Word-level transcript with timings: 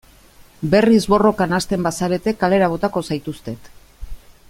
Berriz 0.71 1.03
borrokan 1.13 1.53
hasten 1.57 1.85
bazarete 1.89 2.33
kalera 2.45 2.71
botako 2.75 3.05
zaituztet. 3.11 3.71